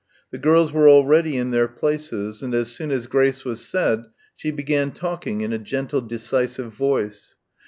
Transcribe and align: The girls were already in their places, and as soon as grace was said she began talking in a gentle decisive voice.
The 0.31 0.39
girls 0.39 0.71
were 0.71 0.89
already 0.89 1.37
in 1.37 1.51
their 1.51 1.67
places, 1.67 2.41
and 2.41 2.55
as 2.55 2.71
soon 2.71 2.89
as 2.89 3.05
grace 3.05 3.45
was 3.45 3.63
said 3.63 4.07
she 4.35 4.49
began 4.49 4.89
talking 4.89 5.41
in 5.41 5.53
a 5.53 5.59
gentle 5.59 6.01
decisive 6.01 6.73
voice. 6.73 7.35